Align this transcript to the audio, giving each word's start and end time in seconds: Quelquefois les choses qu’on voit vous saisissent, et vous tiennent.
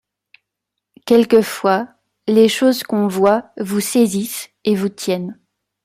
Quelquefois 1.05 1.87
les 2.25 2.49
choses 2.49 2.81
qu’on 2.81 3.07
voit 3.07 3.51
vous 3.59 3.79
saisissent, 3.81 4.49
et 4.63 4.73
vous 4.73 4.89
tiennent. 4.89 5.39